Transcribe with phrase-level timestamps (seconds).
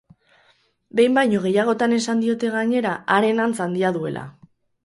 [0.99, 4.29] Behin baino gehiagotan esan diote, gainera, haren antz handia duela.